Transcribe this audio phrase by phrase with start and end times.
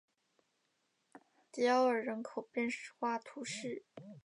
[1.51, 2.67] 迪奥尔人口变
[2.97, 3.83] 化图示